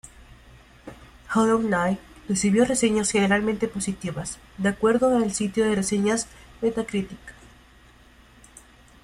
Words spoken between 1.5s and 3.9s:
Knight recibió reseñas "generalmente